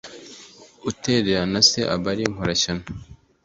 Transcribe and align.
utererana 0.89 1.59
se 1.69 1.79
aba 1.95 2.07
ari 2.13 2.23
inkorashyano 2.25 2.83